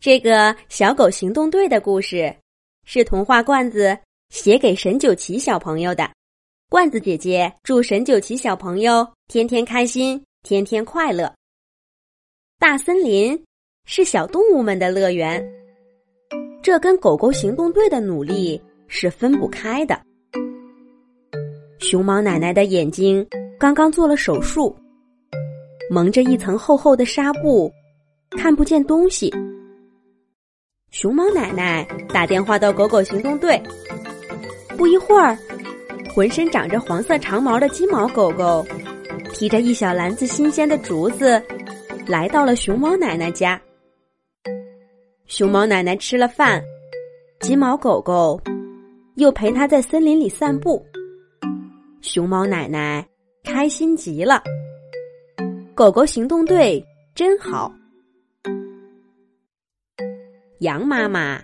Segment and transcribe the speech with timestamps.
[0.00, 2.32] 这个小狗行动队的故事，
[2.84, 3.98] 是童话罐子
[4.30, 6.08] 写给沈九奇小朋友的。
[6.70, 11.34] 罐子姐姐祝沈九奇小朋友天天开心，天天快乐。
[12.60, 13.36] 大森林
[13.86, 15.44] 是小动物们的乐园，
[16.62, 20.00] 这跟狗狗行动队的努力是分不开的。
[21.80, 23.26] 熊猫奶奶的眼睛
[23.58, 24.76] 刚刚做了手术，
[25.90, 27.68] 蒙着一层厚厚的纱布，
[28.30, 29.34] 看不见东西。
[30.90, 33.60] 熊猫奶奶打电话到狗狗行动队，
[34.76, 35.36] 不一会儿，
[36.14, 38.66] 浑身长着黄色长毛的金毛狗狗，
[39.32, 41.40] 提着一小篮子新鲜的竹子，
[42.06, 43.60] 来到了熊猫奶奶家。
[45.26, 46.62] 熊猫奶奶吃了饭，
[47.40, 48.40] 金毛狗狗
[49.16, 50.84] 又陪它在森林里散步。
[52.00, 53.06] 熊猫奶奶
[53.44, 54.42] 开心极了，
[55.74, 56.82] 狗狗行动队
[57.14, 57.70] 真好。
[60.60, 61.40] 羊妈妈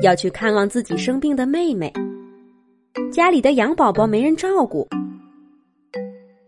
[0.00, 1.92] 要去看望自己生病的妹妹，
[3.12, 4.88] 家里的羊宝宝没人照顾。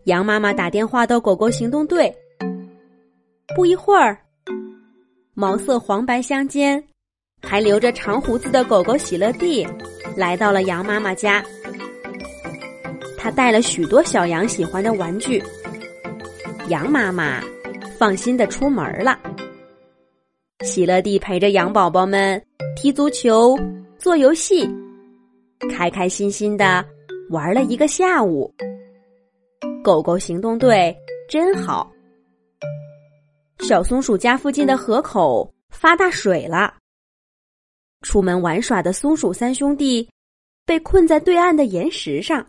[0.05, 2.13] 羊妈妈打电话到狗狗行动队，
[3.57, 4.17] 不一会儿，
[5.33, 6.81] 毛色黄白相间、
[7.41, 9.67] 还留着长胡子的狗狗喜乐蒂
[10.15, 11.43] 来到了羊妈妈家。
[13.17, 15.43] 他带了许多小羊喜欢的玩具，
[16.69, 17.41] 羊妈妈
[17.99, 19.19] 放心的出门了。
[20.65, 22.43] 喜乐蒂陪着羊宝宝们
[22.75, 23.55] 踢足球、
[23.99, 24.67] 做游戏，
[25.71, 26.83] 开开心心的
[27.29, 28.51] 玩了一个下午。
[29.83, 30.95] 狗狗行动队
[31.29, 31.91] 真好。
[33.59, 36.73] 小松鼠家附近的河口发大水了，
[38.01, 40.09] 出门玩耍的松鼠三兄弟
[40.65, 42.43] 被困在对岸的岩石上。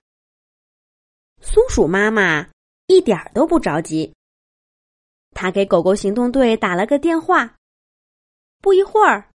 [1.43, 2.49] 松鼠妈妈
[2.87, 4.15] 一点都不着急，
[5.35, 7.55] 她给狗狗行动队打了个电话。
[8.61, 9.31] 不一会儿，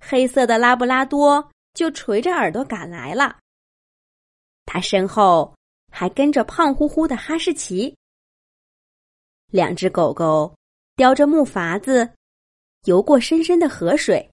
[0.00, 3.38] 黑色的拉布拉多就垂着耳朵赶来了。
[4.64, 5.54] 他身后
[5.92, 7.94] 还跟着胖乎乎的哈士奇。
[9.46, 10.54] 两只狗狗
[10.96, 12.10] 叼着木筏子，
[12.84, 14.28] 游过深深的河水，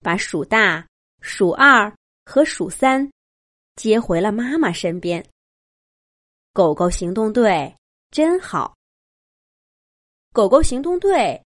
[0.00, 0.86] 把鼠大、
[1.20, 1.94] 鼠二
[2.24, 3.10] 和鼠三
[3.76, 5.26] 接回了妈妈身边。
[6.52, 7.74] 狗狗行动队
[8.10, 8.74] 真好。
[10.32, 11.42] 狗狗行动队。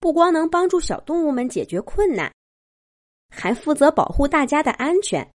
[0.00, 2.34] 不光能帮助小动物们解决困难，
[3.28, 5.30] 还负责保护大家的安全。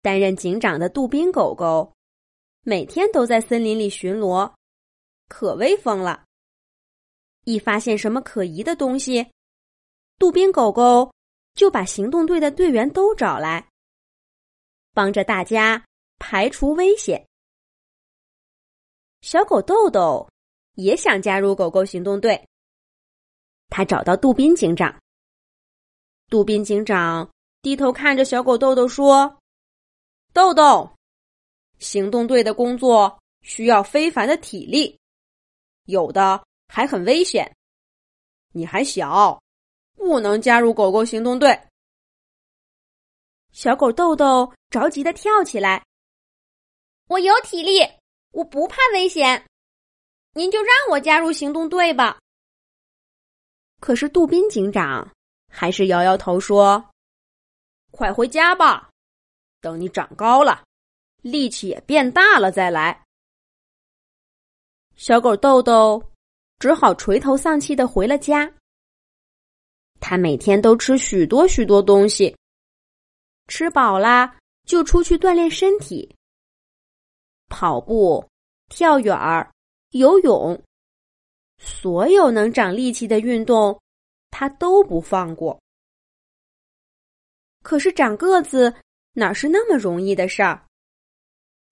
[0.00, 1.92] 担任警长的杜宾狗狗，
[2.62, 4.50] 每天都在森林里巡逻，
[5.28, 6.24] 可威风了。
[7.44, 9.30] 一发现什么可疑的东西，
[10.18, 11.12] 杜宾狗狗
[11.54, 13.68] 就把行动队的队员都找来，
[14.94, 15.84] 帮着大家
[16.18, 17.26] 排除危险。
[19.20, 20.26] 小狗豆豆
[20.76, 22.48] 也想加入狗狗行动队。
[23.74, 24.94] 他找到杜宾警长。
[26.28, 27.30] 杜宾警长
[27.62, 29.38] 低头看着小狗豆豆说
[30.34, 30.94] ：“豆豆，
[31.78, 34.98] 行动队的工作需要非凡的体力，
[35.86, 37.50] 有的还很危险。
[38.52, 39.42] 你还小，
[39.96, 41.58] 不能加入狗狗行动队。”
[43.52, 45.82] 小狗豆豆着急的跳起来
[47.08, 47.80] ：“我有体力，
[48.32, 49.46] 我不怕危险，
[50.34, 52.18] 您就让我加入行动队吧。”
[53.82, 55.10] 可是杜宾警长
[55.50, 56.90] 还是摇摇头说
[57.90, 58.88] ：“快回家吧，
[59.60, 60.64] 等你长高了，
[61.20, 63.04] 力气也变大了再来。”
[64.94, 66.00] 小狗豆豆
[66.60, 68.54] 只好垂头丧气的回了家。
[69.98, 72.36] 他每天都吃许多许多东西，
[73.48, 76.14] 吃饱了就出去锻炼身体，
[77.48, 78.24] 跑步、
[78.68, 79.52] 跳远儿、
[79.90, 80.62] 游泳。
[81.64, 83.80] 所有能长力气的运动，
[84.30, 85.58] 他都不放过。
[87.62, 88.74] 可是长个子
[89.12, 90.66] 哪是那么容易的事儿？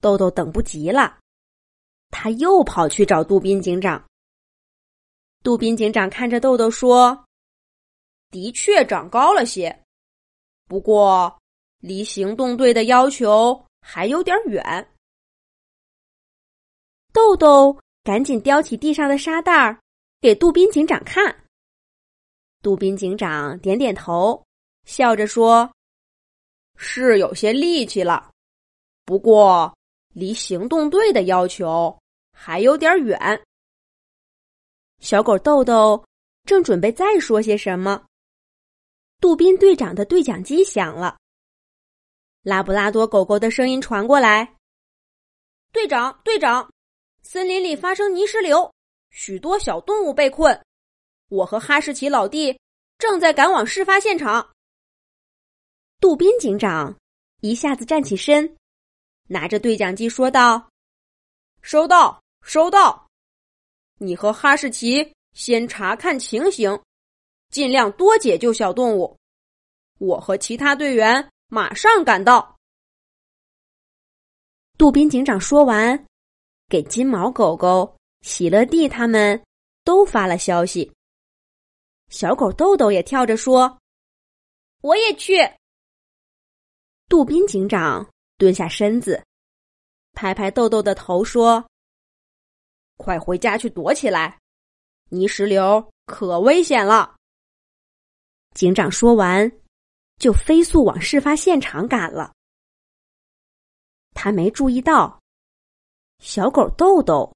[0.01, 1.19] 豆豆等不及了，
[2.11, 4.09] 他又跑去找杜宾警长。
[5.43, 7.25] 杜宾警长看着豆豆说
[8.31, 9.85] ：“的确长高了些，
[10.69, 11.37] 不过
[11.81, 14.95] 离行动队的要求还有点远。”
[17.13, 17.77] 豆豆。
[18.03, 19.79] 赶紧叼起地上的沙袋儿，
[20.21, 21.45] 给杜宾警长看。
[22.63, 24.43] 杜宾警长点点头，
[24.85, 25.71] 笑着说
[26.77, 28.31] ：“是有些力气了，
[29.05, 29.77] 不过
[30.15, 31.99] 离行动队的要求
[32.33, 33.19] 还有点远。”
[35.01, 36.05] 小狗豆豆
[36.45, 38.05] 正准备再说些什么，
[39.21, 41.19] 杜宾队长的对讲机响了。
[42.43, 44.57] 拉布拉多狗狗的声音传过来
[45.73, 46.71] ：“队长，队长。”
[47.23, 48.73] 森林里发生泥石流，
[49.11, 50.61] 许多小动物被困。
[51.29, 52.59] 我和哈士奇老弟
[52.99, 54.53] 正在赶往事发现场。
[56.01, 56.97] 杜宾警长
[57.41, 58.57] 一下子站起身，
[59.29, 60.71] 拿着对讲机说道
[61.63, 63.07] ：“收到，收到。
[63.99, 66.81] 你和哈士奇先查看情形，
[67.51, 69.17] 尽量多解救小动物。
[69.99, 72.57] 我和其他队员马上赶到。”
[74.77, 76.07] 杜宾警长说完，
[76.71, 79.43] 给金毛狗狗、喜乐蒂他们
[79.85, 80.91] 都发了消息。
[82.09, 83.79] 小狗豆豆也跳着说
[84.81, 85.39] ：“我也去。”
[87.11, 88.09] 杜宾警长
[88.39, 89.21] 蹲下身子，
[90.13, 91.69] 拍拍豆豆的头说
[92.97, 94.39] ：“快回家去躲起来，
[95.09, 97.17] 泥石流可危险了。”
[98.55, 99.51] 警长说完，
[100.19, 102.33] 就飞速往事发现场赶了。
[104.15, 105.20] 他没注意到，
[106.21, 107.35] 小狗豆豆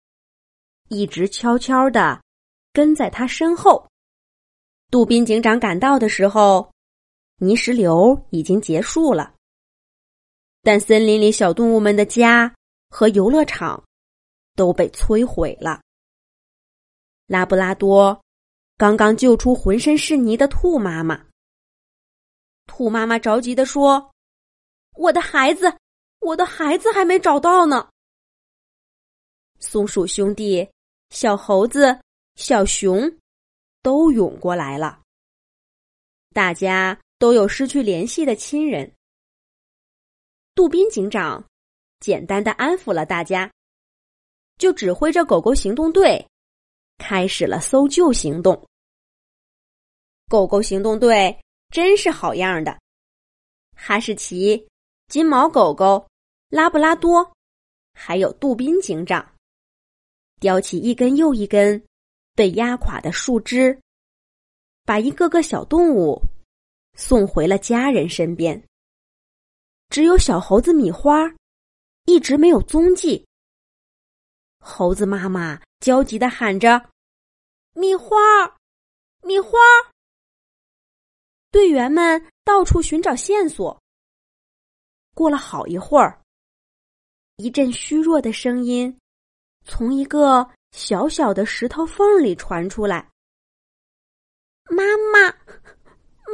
[0.88, 2.22] 一直悄悄的
[2.72, 3.88] 跟在他身后。
[4.90, 6.70] 杜宾警长赶到的时候，
[7.38, 9.34] 泥石流已经结束了，
[10.62, 12.54] 但森林里小动物们的家
[12.90, 13.82] 和游乐场
[14.54, 15.80] 都被摧毁了。
[17.26, 18.22] 拉布拉多
[18.76, 21.24] 刚刚救出浑身是泥的兔妈妈，
[22.66, 24.12] 兔妈妈着急的说
[24.94, 25.74] ：“我的孩子，
[26.20, 27.88] 我的孩子还没找到呢。”
[29.64, 30.68] 松鼠兄弟、
[31.10, 31.98] 小猴子、
[32.36, 33.12] 小熊。
[33.84, 35.02] 都涌过来了，
[36.32, 38.90] 大家都有失去联系的亲人。
[40.54, 41.44] 杜宾警长
[42.00, 43.52] 简单的安抚了大家，
[44.56, 46.26] 就指挥着狗狗行动队
[46.96, 48.66] 开始了搜救行动。
[50.30, 51.38] 狗狗行动队
[51.68, 52.80] 真是好样的，
[53.76, 54.66] 哈士奇、
[55.08, 56.08] 金毛狗狗、
[56.48, 57.34] 拉布拉多，
[57.92, 59.33] 还有杜宾警长，
[60.40, 61.84] 叼起一根又一根。
[62.36, 63.80] 被压垮的树枝，
[64.84, 66.20] 把一个个小动物
[66.96, 68.60] 送回了家人身边。
[69.88, 71.32] 只有小猴子米花
[72.06, 73.24] 一直没有踪迹。
[74.58, 76.90] 猴子妈妈焦急的喊着
[77.74, 78.16] ：“米花，
[79.22, 79.50] 米花！”
[81.52, 83.80] 队员们到处寻找线索。
[85.14, 86.20] 过了好一会儿，
[87.36, 88.98] 一阵虚弱的声音
[89.64, 90.50] 从一个。
[90.76, 93.08] 小小的石头缝里传出来
[94.68, 94.82] ：“妈
[95.12, 95.30] 妈，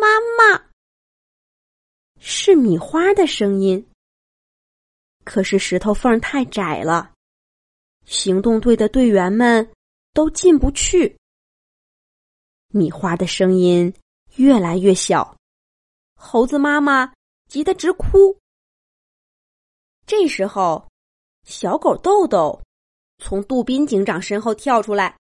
[0.01, 0.65] 妈妈！”
[2.19, 3.87] 是米花的声音。
[5.25, 7.13] 可是石头缝太窄了，
[8.07, 9.71] 行动队的队员们
[10.15, 11.19] 都进不去。
[12.69, 13.93] 米花的声音
[14.37, 15.37] 越来越小，
[16.15, 17.13] 猴子妈妈
[17.47, 18.35] 急得直哭。
[20.07, 20.89] 这时候，
[21.45, 22.59] 小狗豆豆。
[23.21, 25.17] 从杜宾警长身后跳出来，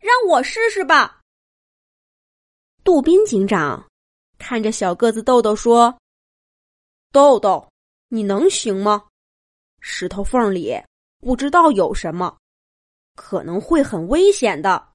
[0.00, 1.20] 让我试试吧。
[2.82, 3.88] 杜宾警长
[4.38, 5.96] 看着小个子豆豆说
[7.12, 7.70] ：“豆豆，
[8.08, 9.06] 你能行吗？
[9.80, 10.82] 石头缝里
[11.20, 12.38] 不知道有什么，
[13.14, 14.92] 可能会很危险的。”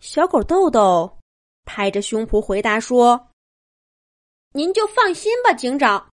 [0.00, 1.18] 小狗豆豆
[1.64, 3.28] 拍着胸脯回答说
[4.52, 6.10] ：“您就放心吧，警长，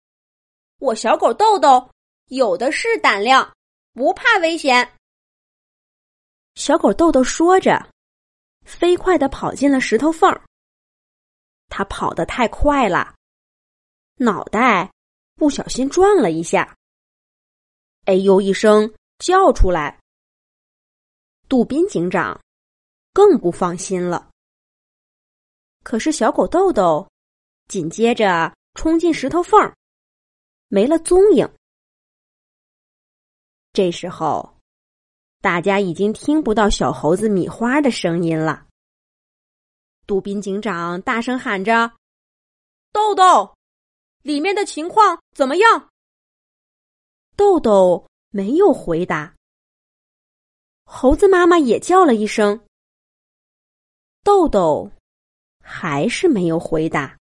[0.81, 1.89] 我小狗豆豆。”
[2.35, 3.55] 有的是胆量，
[3.93, 4.93] 不怕危险。
[6.57, 7.89] 小狗豆豆说着，
[8.65, 10.43] 飞快的跑进了石头缝儿。
[11.69, 13.15] 它跑得太快了，
[14.17, 14.93] 脑袋
[15.37, 16.77] 不小心撞了一下，
[18.07, 20.01] 哎呦一声叫出来。
[21.49, 22.41] 杜宾警长
[23.13, 24.29] 更不放心了。
[25.85, 27.09] 可是小狗豆豆
[27.69, 29.73] 紧接着冲进石头缝儿，
[30.67, 31.49] 没了踪影。
[33.75, 34.57] 这时候，
[35.41, 38.69] 大家已经听不到小猴子米花的声音了。
[40.07, 41.91] 杜宾警长大声喊着
[42.93, 43.57] ：“豆豆，
[44.23, 45.91] 里面的情况怎么样？”
[47.35, 49.35] 豆豆没有回答。
[50.85, 52.65] 猴子妈妈也叫了一声，
[54.23, 54.89] 豆豆
[55.61, 57.19] 还是没有回答。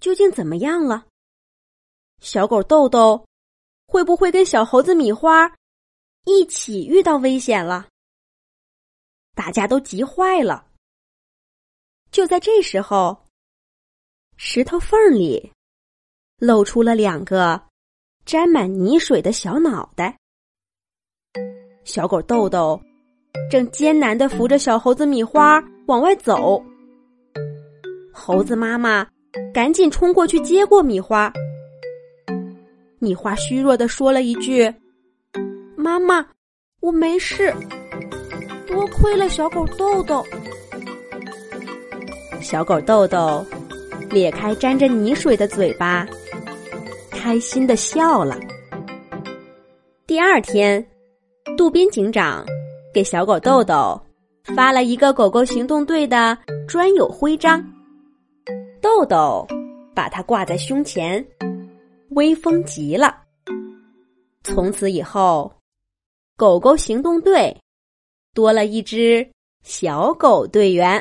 [0.00, 1.06] 究竟怎么样了？
[2.20, 3.26] 小狗豆豆。
[3.92, 5.52] 会不会跟小猴子米花
[6.24, 7.88] 一起遇到危险了？
[9.34, 10.66] 大家都急坏了。
[12.10, 13.28] 就在这时候，
[14.38, 15.52] 石头缝里
[16.38, 17.62] 露出了两个
[18.24, 20.16] 沾满泥水的小脑袋。
[21.84, 22.80] 小狗豆豆
[23.50, 26.64] 正艰难的扶着小猴子米花往外走。
[28.10, 29.06] 猴子妈妈
[29.52, 31.30] 赶紧冲过去接过米花。
[33.02, 34.72] 米花虚弱的说了一句
[35.74, 36.24] ：“妈妈，
[36.78, 37.52] 我没事，
[38.64, 40.24] 多亏了小狗豆豆。
[42.40, 43.44] 小狗豆豆
[44.08, 46.06] 咧开沾着泥水的嘴巴，
[47.10, 48.38] 开心的笑了。
[50.06, 50.86] 第二天，
[51.56, 52.46] 渡边警长
[52.94, 54.00] 给小狗豆豆
[54.54, 57.60] 发了一个狗狗行动队的专有徽章，
[58.80, 59.44] 豆豆
[59.92, 61.24] 把它挂在胸前，
[62.14, 63.22] 威风极了。
[64.42, 65.52] 从此以后，
[66.36, 67.56] 狗狗行动队
[68.34, 69.24] 多了一只
[69.62, 71.00] 小狗队员。